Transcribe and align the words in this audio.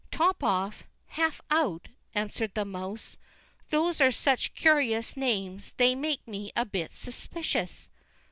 "Top 0.09 0.43
off! 0.43 0.85
Half 1.09 1.41
out!" 1.51 1.89
answered 2.15 2.55
the 2.55 2.65
mouse; 2.65 3.17
"those 3.69 4.01
are 4.01 4.09
such 4.09 4.55
curious 4.55 5.15
names, 5.15 5.75
they 5.77 5.93
make 5.93 6.27
me 6.27 6.51
a 6.55 6.65
bit 6.65 6.91
suspicious." 6.93 7.91